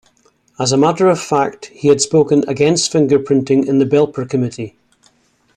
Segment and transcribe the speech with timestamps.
[0.59, 4.75] As a matter of fact, he had spoken against fingerprinting in the Belper Committee.